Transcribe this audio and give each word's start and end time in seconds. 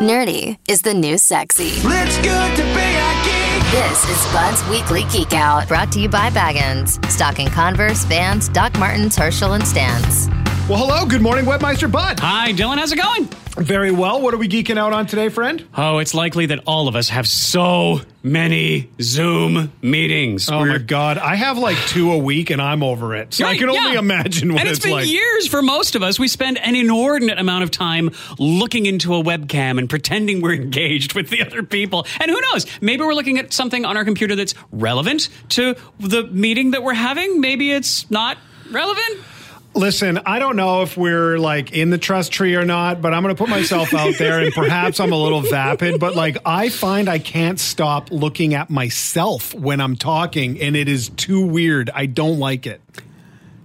Nerdy 0.00 0.58
is 0.68 0.82
the 0.82 0.94
new 0.94 1.18
sexy. 1.18 1.72
It's 1.74 2.16
good 2.18 2.56
to 2.56 2.62
be 2.62 2.88
a 2.98 3.10
geek. 3.24 3.72
This 3.72 4.08
is 4.08 4.32
Bud's 4.32 4.62
Weekly 4.68 5.04
Geek 5.10 5.32
Out, 5.32 5.66
brought 5.66 5.90
to 5.92 6.00
you 6.00 6.08
by 6.08 6.30
Baggins. 6.30 7.04
Stocking 7.10 7.48
Converse, 7.48 8.04
Vans, 8.04 8.48
Doc 8.48 8.78
Martens, 8.78 9.16
Herschel, 9.16 9.54
and 9.54 9.66
Stance. 9.66 10.28
Well, 10.68 10.78
hello. 10.86 11.04
Good 11.06 11.20
morning, 11.20 11.44
Webmeister 11.44 11.90
Bud. 11.90 12.20
Hi, 12.20 12.52
Dylan. 12.52 12.78
How's 12.78 12.92
it 12.92 12.96
going? 12.96 13.24
Very 13.56 13.90
well. 13.90 14.22
What 14.22 14.32
are 14.32 14.38
we 14.38 14.48
geeking 14.48 14.78
out 14.78 14.92
on 14.94 15.06
today, 15.06 15.28
friend? 15.28 15.66
Oh, 15.76 15.98
it's 15.98 16.14
likely 16.14 16.46
that 16.46 16.60
all 16.66 16.88
of 16.88 16.96
us 16.96 17.10
have 17.10 17.26
so 17.26 18.00
many 18.22 18.88
Zoom 19.02 19.72
meetings. 19.82 20.48
Oh 20.48 20.60
We're- 20.60 20.70
my 20.72 20.78
God, 20.78 21.18
I 21.18 21.34
have 21.34 21.58
like 21.58 21.76
two 21.88 22.12
a 22.12 22.16
week, 22.18 22.48
and 22.50 22.62
I'm 22.62 22.82
over 22.82 23.14
it. 23.14 23.34
So 23.34 23.44
I 23.44 23.48
Right, 23.50 23.58
can 23.58 23.68
only 23.70 23.92
yeah. 23.94 23.98
imagine 23.98 24.52
what 24.52 24.60
and 24.60 24.68
it's, 24.70 24.78
it's 24.78 24.86
been 24.86 24.94
like. 24.94 25.08
years 25.08 25.46
for 25.48 25.60
most 25.60 25.94
of 25.94 26.02
us. 26.02 26.18
We 26.18 26.28
spend 26.28 26.56
an 26.58 26.74
inordinate 26.76 27.38
amount 27.38 27.64
of 27.64 27.70
time 27.70 28.10
looking 28.38 28.86
into 28.86 29.14
a 29.14 29.22
webcam 29.22 29.78
and 29.78 29.90
pretending 29.90 30.40
we're 30.40 30.54
engaged 30.54 31.14
with 31.14 31.28
the 31.28 31.42
other 31.44 31.62
people. 31.64 32.06
And 32.20 32.30
who 32.30 32.40
knows? 32.52 32.64
Maybe 32.80 33.02
we're 33.02 33.14
looking 33.14 33.38
at 33.38 33.52
something 33.52 33.84
on 33.84 33.96
our 33.98 34.04
computer 34.04 34.36
that's 34.36 34.54
relevant 34.70 35.28
to 35.50 35.74
the 36.00 36.22
meeting 36.28 36.70
that 36.70 36.82
we're 36.82 36.94
having. 36.94 37.40
Maybe 37.40 37.72
it's 37.72 38.08
not 38.10 38.38
relevant. 38.70 39.18
Listen, 39.74 40.18
I 40.26 40.38
don't 40.38 40.56
know 40.56 40.82
if 40.82 40.98
we're 40.98 41.38
like 41.38 41.72
in 41.72 41.88
the 41.88 41.96
trust 41.96 42.30
tree 42.30 42.56
or 42.56 42.64
not, 42.66 43.00
but 43.00 43.14
I'm 43.14 43.22
going 43.22 43.34
to 43.34 43.38
put 43.38 43.48
myself 43.48 43.94
out 43.94 44.16
there, 44.18 44.40
and 44.40 44.52
perhaps 44.52 45.00
I'm 45.00 45.12
a 45.12 45.16
little 45.16 45.40
vapid, 45.40 45.98
but 45.98 46.14
like 46.14 46.36
I 46.44 46.68
find 46.68 47.08
I 47.08 47.18
can't 47.18 47.58
stop 47.58 48.10
looking 48.10 48.52
at 48.52 48.68
myself 48.68 49.54
when 49.54 49.80
I'm 49.80 49.96
talking, 49.96 50.60
and 50.60 50.76
it 50.76 50.88
is 50.88 51.08
too 51.08 51.46
weird. 51.46 51.88
I 51.94 52.04
don't 52.04 52.38
like 52.38 52.66
it. 52.66 52.82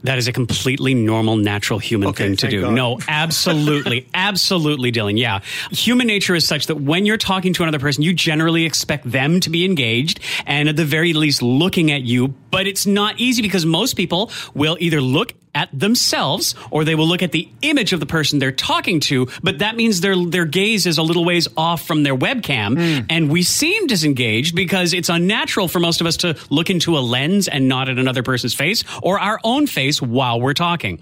That 0.04 0.18
is 0.18 0.30
a 0.30 0.32
completely 0.32 0.94
normal, 0.94 1.36
natural 1.36 1.80
human 1.80 2.10
Okay, 2.10 2.28
thing 2.28 2.36
to 2.38 2.48
do. 2.48 2.62
God. 2.62 2.74
No, 2.74 3.00
absolutely, 3.10 4.08
absolutely, 4.14 4.92
Dylan. 4.94 5.20
Yeah. 5.20 5.42
Human 5.72 6.08
nature 6.08 6.36
is 6.36 6.48
such 6.48 6.68
that 6.68 6.76
when 6.76 7.06
you're 7.06 7.18
talking 7.18 7.52
to 7.54 7.64
another 7.64 7.80
person, 7.80 8.04
you 8.04 8.14
generally 8.14 8.64
expect 8.64 9.12
them 9.12 9.42
to 9.42 9.50
be 9.50 9.66
engaged 9.66 10.22
and 10.46 10.70
at 10.70 10.78
the 10.78 10.86
very 10.86 11.12
least 11.12 11.42
looking 11.42 11.92
at 11.92 12.04
you. 12.04 12.30
But 12.52 12.68
it's 12.68 12.86
not 12.86 13.20
easy 13.20 13.42
because 13.42 13.66
most 13.66 13.96
people 13.96 14.32
will 14.54 14.78
either 14.80 15.02
look 15.02 15.34
at 15.58 15.70
themselves 15.78 16.54
or 16.70 16.84
they 16.84 16.94
will 16.94 17.08
look 17.08 17.24
at 17.24 17.32
the 17.32 17.50
image 17.64 17.92
of 17.92 18.00
the 18.00 18.06
person 18.06 18.38
they're 18.38 18.52
talking 18.52 19.00
to, 19.00 19.28
but 19.42 19.60
that 19.60 19.76
means 19.76 20.02
their 20.02 20.16
their 20.16 20.46
gaze 20.46 20.86
is 20.86 20.98
a 21.00 21.04
little 21.04 21.26
ways 21.26 21.48
off 21.58 21.86
from 21.86 22.04
their 22.04 22.16
webcam. 22.16 22.76
Hmm. 22.78 23.06
And 23.10 23.32
we 23.32 23.42
seem 23.42 23.88
disengaged 23.88 24.56
because 24.56 24.94
it's 24.94 25.10
unnatural 25.10 25.68
for 25.68 25.80
most 25.80 26.00
of 26.00 26.08
us 26.08 26.18
to 26.18 26.38
look 26.50 26.70
into 26.70 26.98
a 26.98 27.00
lens 27.00 27.48
and 27.48 27.68
not 27.68 27.90
at 27.90 27.98
another 27.98 28.22
person's 28.22 28.54
face 28.54 28.84
or 29.02 29.20
our 29.20 29.40
own 29.44 29.66
face 29.66 30.02
while 30.02 30.40
we're 30.40 30.54
talking. 30.54 31.00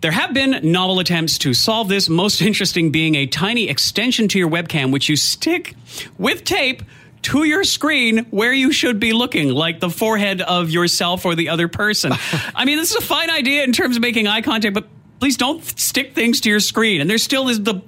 There 0.00 0.12
have 0.12 0.32
been 0.32 0.72
novel 0.72 1.00
attempts 1.00 1.38
to 1.38 1.52
solve 1.52 1.88
this, 1.88 2.08
most 2.08 2.40
interesting 2.42 2.92
being 2.92 3.16
a 3.16 3.26
tiny 3.26 3.68
extension 3.68 4.28
to 4.28 4.38
your 4.38 4.48
webcam 4.48 4.92
which 4.92 5.08
you 5.08 5.16
stick 5.16 5.74
with 6.16 6.44
tape 6.44 6.82
to 7.22 7.44
your 7.44 7.64
screen 7.64 8.26
where 8.30 8.52
you 8.52 8.72
should 8.72 8.98
be 9.00 9.12
looking, 9.12 9.50
like 9.50 9.80
the 9.80 9.90
forehead 9.90 10.40
of 10.40 10.70
yourself 10.70 11.24
or 11.24 11.34
the 11.34 11.48
other 11.48 11.68
person. 11.68 12.12
I 12.54 12.64
mean, 12.64 12.78
this 12.78 12.90
is 12.90 12.96
a 12.96 13.06
fine 13.06 13.30
idea 13.30 13.64
in 13.64 13.72
terms 13.72 13.96
of 13.96 14.02
making 14.02 14.26
eye 14.26 14.42
contact, 14.42 14.74
but 14.74 14.88
please 15.20 15.36
don't 15.36 15.62
stick 15.78 16.14
things 16.14 16.40
to 16.40 16.48
your 16.48 16.60
screen. 16.60 17.00
And 17.00 17.08
there 17.08 17.18
still 17.18 17.48
is 17.48 17.62
the 17.62 17.82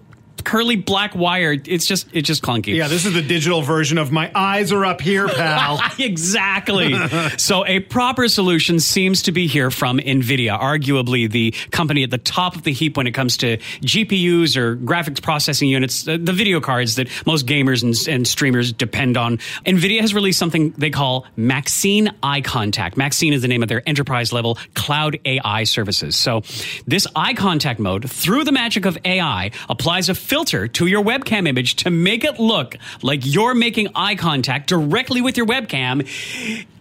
curly 0.44 0.76
black 0.76 1.14
wire. 1.14 1.52
It's 1.52 1.86
just 1.86 2.06
it's 2.12 2.26
just 2.26 2.42
clunky. 2.42 2.74
Yeah, 2.74 2.88
this 2.88 3.04
is 3.04 3.14
the 3.14 3.22
digital 3.22 3.62
version 3.62 3.98
of 3.98 4.12
my 4.12 4.30
eyes 4.34 4.72
are 4.72 4.84
up 4.84 5.00
here, 5.00 5.28
pal. 5.28 5.80
exactly. 5.98 6.94
so 7.38 7.64
a 7.66 7.80
proper 7.80 8.28
solution 8.28 8.80
seems 8.80 9.22
to 9.22 9.32
be 9.32 9.46
here 9.46 9.70
from 9.70 9.98
Nvidia, 9.98 10.58
arguably 10.58 11.30
the 11.30 11.52
company 11.70 12.02
at 12.02 12.10
the 12.10 12.18
top 12.18 12.56
of 12.56 12.62
the 12.62 12.72
heap 12.72 12.96
when 12.96 13.06
it 13.06 13.12
comes 13.12 13.36
to 13.38 13.58
GPUs 13.58 14.56
or 14.56 14.76
graphics 14.76 15.22
processing 15.22 15.68
units, 15.68 16.06
uh, 16.06 16.18
the 16.20 16.32
video 16.32 16.60
cards 16.60 16.96
that 16.96 17.08
most 17.26 17.46
gamers 17.46 17.82
and, 17.82 17.94
and 18.12 18.26
streamers 18.26 18.72
depend 18.72 19.16
on. 19.16 19.38
Nvidia 19.66 20.00
has 20.00 20.14
released 20.14 20.38
something 20.38 20.70
they 20.72 20.90
call 20.90 21.26
Maxine 21.36 22.10
Eye 22.22 22.40
Contact. 22.40 22.96
Maxine 22.96 23.32
is 23.32 23.42
the 23.42 23.48
name 23.48 23.62
of 23.62 23.68
their 23.68 23.86
enterprise 23.88 24.32
level 24.32 24.58
cloud 24.74 25.18
AI 25.24 25.64
services. 25.64 26.16
So 26.16 26.42
this 26.86 27.06
eye 27.14 27.34
contact 27.34 27.80
mode, 27.80 28.10
through 28.10 28.44
the 28.44 28.52
magic 28.52 28.84
of 28.84 28.98
AI, 29.04 29.50
applies 29.68 30.08
a 30.08 30.14
filter 30.22 30.68
to 30.68 30.86
your 30.86 31.02
webcam 31.02 31.46
image 31.46 31.76
to 31.76 31.90
make 31.90 32.24
it 32.24 32.38
look 32.38 32.76
like 33.02 33.20
you're 33.24 33.54
making 33.54 33.88
eye 33.94 34.14
contact 34.14 34.68
directly 34.68 35.20
with 35.20 35.36
your 35.36 35.46
webcam, 35.46 36.06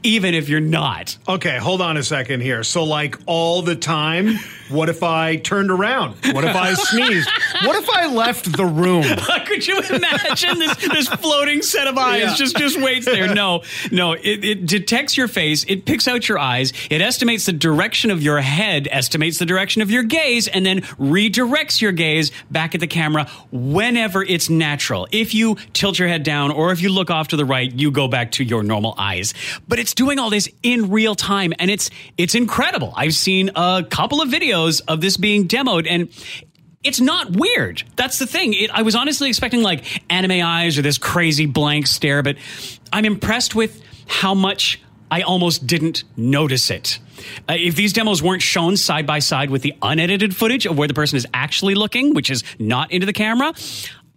even 0.04 0.34
if 0.34 0.50
you're 0.50 0.60
not. 0.60 1.18
Okay, 1.28 1.58
hold 1.58 1.82
on 1.82 1.98
a 1.98 2.04
second 2.04 2.42
here. 2.42 2.64
So, 2.64 2.84
like 2.84 3.18
all 3.26 3.62
the 3.62 3.76
time, 3.76 4.36
what 4.70 4.90
if 4.90 5.04
I 5.04 5.36
turned 5.36 5.70
around? 5.72 6.16
What 6.34 6.44
if 6.44 6.56
I 6.56 6.74
sneezed? 6.76 7.30
What 7.66 7.76
if 7.82 7.90
I 7.90 8.08
left 8.14 8.52
the 8.56 8.66
room? 8.66 9.04
Could 9.46 9.68
you 9.68 9.80
imagine 9.80 10.60
this 10.60 10.76
this 10.78 11.08
floating 11.10 11.62
set 11.62 11.88
of 11.88 11.98
eyes 11.98 12.22
Yeah. 12.22 12.36
just 12.36 12.58
just 12.58 12.82
waits 12.82 13.06
there? 13.06 13.34
No, 13.34 13.64
no. 13.92 14.14
It, 14.14 14.44
it 14.46 14.66
detects 14.66 15.18
your 15.18 15.28
face. 15.28 15.64
It 15.68 15.86
picks 15.86 16.08
out 16.08 16.28
your 16.30 16.40
eyes. 16.40 16.74
It 16.90 17.02
estimates 17.02 17.46
the 17.46 17.54
direction 17.54 18.12
of 18.12 18.22
your 18.24 18.40
head. 18.42 18.88
Estimates 18.92 19.40
the 19.40 19.46
direction 19.46 19.82
of 19.82 19.92
your 19.92 20.04
gaze, 20.04 20.48
and 20.48 20.66
then 20.66 20.82
redirects 20.82 21.82
your 21.82 21.92
gaze 21.92 22.32
back 22.50 22.74
at 22.74 22.82
the 22.82 22.88
camera 22.88 23.26
whenever 23.52 24.24
it's 24.24 24.50
natural. 24.50 25.08
If 25.12 25.34
you 25.34 25.56
tilt 25.74 26.00
your 26.00 26.08
head 26.08 26.24
down 26.24 26.52
or 26.52 26.72
if 26.72 26.82
you 26.82 26.90
look 26.90 27.10
off 27.12 27.30
to 27.30 27.36
the 27.38 27.46
right, 27.46 27.72
you 27.72 27.92
go 27.92 28.08
back 28.08 28.32
to 28.34 28.44
your 28.44 28.64
normal 28.64 28.96
eyes. 28.98 29.34
But 29.68 29.80
it's 29.80 29.91
doing 29.94 30.20
all 30.20 30.30
this 30.30 30.50
in 30.64 30.92
real 30.92 31.16
time, 31.16 31.54
and 31.60 31.72
it's 31.72 31.90
it's 32.18 32.36
incredible. 32.36 32.94
I've 32.96 33.14
seen 33.14 33.52
a 33.56 33.86
couple 33.90 34.22
of 34.22 34.30
videos 34.30 34.82
of 34.88 35.02
this 35.02 35.18
being 35.18 35.48
demoed, 35.48 35.88
and 35.90 36.10
it's 36.84 37.00
not 37.00 37.36
weird. 37.36 37.84
That's 37.96 38.20
the 38.20 38.28
thing. 38.28 38.54
It, 38.54 38.72
I 38.72 38.82
was 38.82 38.96
honestly 38.96 39.30
expecting 39.30 39.62
like 39.62 40.02
anime 40.10 40.44
eyes 40.46 40.78
or 40.78 40.82
this 40.82 40.98
crazy 40.98 41.46
blank 41.46 41.88
stare, 41.88 42.24
but 42.24 42.38
I'm 42.92 43.06
impressed 43.06 43.56
with 43.56 43.82
how 44.08 44.34
much 44.34 44.82
I 45.12 45.22
almost 45.22 45.68
didn't 45.68 46.06
notice 46.16 46.72
it. 46.72 47.00
Uh, 47.48 47.56
if 47.58 47.76
these 47.76 47.94
demos 47.94 48.24
weren't 48.24 48.42
shown 48.42 48.78
side 48.78 49.06
by 49.06 49.20
side 49.20 49.50
with 49.50 49.62
the 49.62 49.76
unedited 49.82 50.36
footage 50.36 50.66
of 50.66 50.78
where 50.78 50.88
the 50.88 50.94
person 50.94 51.18
is 51.18 51.28
actually 51.34 51.76
looking, 51.76 52.14
which 52.14 52.32
is 52.32 52.44
not 52.58 52.92
into 52.92 53.06
the 53.06 53.14
camera, 53.14 53.54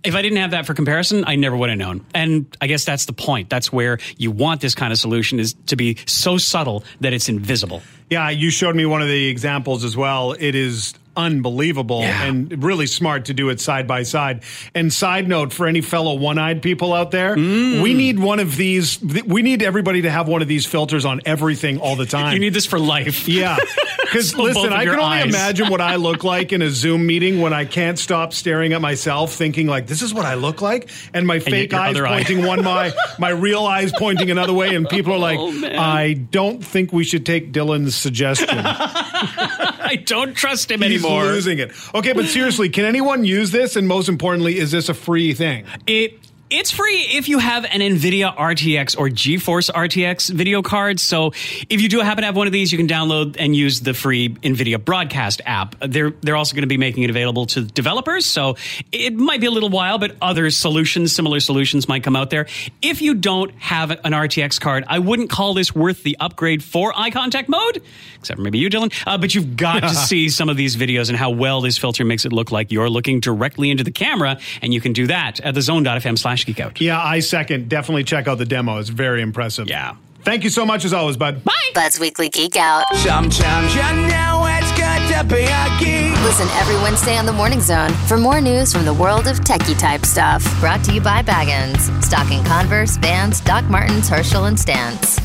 if 0.05 0.15
I 0.15 0.23
didn't 0.23 0.39
have 0.39 0.51
that 0.53 0.67
for 0.67 0.75
comparison, 0.75 1.25
I 1.27 1.37
never 1.37 1.57
would 1.57 1.71
have 1.71 1.79
known. 1.79 2.05
And 2.15 2.47
I 2.61 2.67
guess 2.67 2.85
that's 2.85 3.07
the 3.07 3.13
point. 3.13 3.49
That's 3.49 3.73
where 3.73 3.99
you 4.19 4.31
want 4.31 4.61
this 4.61 4.75
kind 4.75 4.93
of 4.93 4.99
solution 4.99 5.41
is 5.41 5.55
to 5.67 5.77
be 5.77 5.97
so 6.07 6.37
subtle 6.37 6.85
that 7.01 7.13
it's 7.13 7.29
invisible. 7.29 7.83
Yeah, 8.11 8.29
you 8.31 8.51
showed 8.51 8.77
me 8.77 8.85
one 8.87 9.01
of 9.03 9.09
the 9.09 9.29
examples 9.29 9.83
as 9.83 9.97
well. 9.97 10.33
It 10.33 10.55
is 10.55 10.95
unbelievable 11.17 12.01
Yeah. 12.01 12.25
and 12.25 12.63
really 12.63 12.87
smart 12.87 13.27
to 13.27 13.35
do 13.35 13.49
it 13.51 13.61
side 13.61 13.87
by 13.87 14.03
side. 14.03 14.43
And 14.75 14.93
side 14.93 15.29
note 15.29 15.53
for 15.53 15.67
any 15.67 15.81
fellow 15.81 16.15
one-eyed 16.15 16.63
people 16.63 16.93
out 16.93 17.11
there, 17.11 17.37
Mm. 17.37 17.83
we 17.83 17.95
need 17.95 18.19
one 18.19 18.41
of 18.41 18.57
these 18.57 18.99
we 19.27 19.43
need 19.43 19.63
everybody 19.63 20.03
to 20.03 20.11
have 20.11 20.29
one 20.29 20.43
of 20.43 20.49
these 20.49 20.67
filters 20.67 21.05
on 21.05 21.21
everything 21.27 21.79
all 21.79 21.97
the 21.97 22.07
time. 22.07 22.33
You 22.35 22.39
need 22.41 22.55
this 22.55 22.67
for 22.67 22.79
life. 22.79 23.29
yeah. 23.29 23.57
Cuz 24.11 24.35
listen, 24.39 24.73
I 24.73 24.85
can 24.85 24.95
only 24.95 25.05
eyes. 25.19 25.27
imagine 25.27 25.69
what 25.69 25.81
I 25.81 25.97
look 25.97 26.25
like 26.25 26.53
in 26.53 26.63
a 26.63 26.71
Zoom 26.71 27.07
meeting 27.07 27.41
when 27.41 27.53
I 27.53 27.65
can't 27.65 27.99
stop 27.99 28.33
staring 28.33 28.73
at 28.73 28.81
myself 28.81 29.33
thinking 29.35 29.67
like 29.67 29.87
this 29.87 30.03
is 30.03 30.13
what 30.15 30.25
I 30.27 30.35
look 30.35 30.61
like 30.63 30.89
and 31.13 31.27
my 31.27 31.39
fake 31.39 31.73
your 31.73 31.81
eyes 31.81 31.91
other 31.97 32.07
eye. 32.07 32.17
pointing 32.25 32.45
one 32.47 32.63
my 32.65 32.93
my 33.19 33.31
real 33.31 33.65
eyes 33.65 33.93
pointing 33.99 34.31
another 34.31 34.53
way 34.53 34.75
and 34.75 34.89
people 34.89 35.13
are 35.15 35.19
like 35.19 35.39
Oh. 35.41 35.53
I 35.79 36.13
don't 36.31 36.65
think 36.65 36.93
we 36.93 37.05
should 37.05 37.27
take 37.27 37.53
Dylan's 37.53 37.95
suggestion. 37.97 38.49
I 39.87 39.97
don't 39.97 40.35
trust 40.35 40.71
him 40.71 40.83
anymore. 40.83 40.91
He's 40.91 41.05
anymore. 41.05 41.25
losing 41.33 41.59
it. 41.59 41.73
Okay, 41.95 42.13
but 42.13 42.27
seriously, 42.27 42.69
can 42.69 42.85
anyone 42.85 43.25
use 43.25 43.51
this? 43.51 43.77
And 43.77 43.87
most 43.87 44.09
importantly, 44.09 44.59
is 44.59 44.71
this 44.71 44.89
a 44.89 44.95
free 44.95 45.35
thing? 45.35 45.67
It 45.87 46.19
it's 46.55 46.71
free 46.71 47.01
if 47.01 47.29
you 47.29 47.41
have 47.41 47.65
an 47.65 47.81
NVIDIA 47.81 48.35
RTX 48.37 48.97
or 48.97 49.09
GeForce 49.09 49.71
RTX 49.71 50.33
video 50.33 50.63
card. 50.63 51.01
So 51.01 51.33
if 51.69 51.81
you 51.81 51.89
do 51.89 51.99
happen 51.99 52.23
to 52.23 52.27
have 52.27 52.37
one 52.37 52.47
of 52.47 52.53
these, 52.53 52.71
you 52.71 52.79
can 52.79 52.87
download 52.87 53.37
and 53.41 53.57
use 53.57 53.81
the 53.81 53.93
free 53.93 54.29
NVIDIA 54.29 54.83
Broadcast 54.83 55.43
app. 55.47 55.75
They're 55.81 56.11
they're 56.11 56.37
also 56.37 56.55
going 56.55 56.63
to 56.63 56.69
be 56.69 56.77
making 56.77 57.03
it 57.03 57.11
available 57.11 57.47
to 57.47 57.63
developers. 57.63 58.25
So 58.25 58.57
it 58.93 59.15
might 59.15 59.41
be 59.41 59.47
a 59.47 59.51
little 59.51 59.69
while, 59.69 59.99
but 59.99 60.17
other 60.23 60.49
solutions, 60.51 61.13
similar 61.13 61.41
solutions, 61.41 61.89
might 61.89 62.05
come 62.05 62.15
out 62.15 62.31
there. 62.31 62.47
If 62.81 63.03
you 63.03 63.15
don't 63.15 63.53
have 63.57 63.91
an 63.91 64.13
RTX 64.13 64.61
card, 64.61 64.85
I 64.87 65.01
wouldn't 65.01 65.31
call 65.31 65.55
this 65.55 65.75
worth 65.75 66.05
the 66.05 66.17
upgrade 66.21 66.63
for 66.63 66.93
eye 66.97 67.11
contact 67.11 67.49
mode, 67.49 67.83
except 68.21 68.39
for 68.39 68.43
maybe 68.43 68.59
you, 68.59 68.71
Dylan. 68.71 68.93
Uh, 69.05 69.19
but 69.19 69.35
you've 69.35 69.57
got 69.57 69.81
to 69.81 69.89
see 69.95 70.29
some 70.29 70.49
of 70.49 70.57
these 70.57 70.77
videos 70.77 71.09
and 71.09 71.19
how 71.19 71.31
well 71.31 71.61
this 71.61 71.79
filter 71.79 72.05
makes 72.05 72.25
it 72.25 72.33
look 72.33 72.53
like 72.53 72.71
you're 72.71 72.89
looking 72.89 73.19
directly 73.19 73.71
into 73.71 73.83
the 73.83 73.91
camera, 73.91 74.39
and 74.63 74.73
you 74.73 74.81
can 74.81 74.93
do 74.93 75.09
that 75.09 75.41
at 75.41 75.55
the 75.55 75.63
zone.fm 75.63 76.17
slash 76.45 76.57
geek 76.57 76.65
out. 76.65 76.81
Yeah, 76.81 77.03
I 77.03 77.21
second. 77.21 77.69
Definitely 77.69 78.05
check 78.05 78.29
out 78.29 78.39
the 78.39 78.45
demo. 78.47 78.79
It's 78.79 78.89
very 78.89 79.23
impressive. 79.23 79.69
Yeah. 79.69 79.97
Thank 80.23 80.43
you 80.45 80.51
so 80.51 80.65
much 80.65 80.85
as 80.85 80.93
always, 80.93 81.17
bud. 81.17 81.45
Bye. 81.45 81.53
Bud's 81.75 82.01
Weekly 82.01 82.29
Geek 82.31 82.57
Out. 82.57 82.85
Sometimes 82.97 83.75
you 83.75 83.83
know 83.83 84.45
it's 84.49 84.71
good 84.73 85.19
to 85.19 85.25
be 85.25 85.43
a 85.43 85.79
geek. 85.79 86.13
Listen 86.23 86.49
every 86.53 86.77
Wednesday 86.77 87.17
on 87.19 87.27
the 87.27 87.33
Morning 87.33 87.61
Zone 87.61 87.91
for 88.07 88.17
more 88.17 88.41
news 88.41 88.73
from 88.73 88.85
the 88.85 88.95
world 88.95 89.27
of 89.27 89.41
techie 89.41 89.79
type 89.79 90.07
stuff. 90.07 90.43
Brought 90.61 90.83
to 90.85 90.95
you 90.95 91.01
by 91.01 91.23
Baggins. 91.23 92.03
Stocking 92.03 92.43
Converse, 92.45 92.97
Vans, 92.97 93.41
Doc 93.41 93.65
Martens, 93.65 94.09
Herschel, 94.09 94.45
and 94.45 94.59
Stance. 94.59 95.19